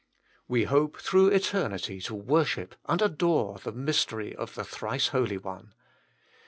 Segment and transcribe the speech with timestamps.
[0.47, 5.75] We hope through eternity to worship and adore the mystery of the Thrice Holy One.